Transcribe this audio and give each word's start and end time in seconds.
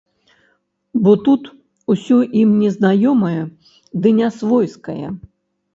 Бо 1.03 1.11
тут 1.27 1.43
усё 1.95 2.17
ім 2.41 2.57
незнаёмае 2.65 3.39
ды 4.03 4.07
нясвойскае. 4.23 5.07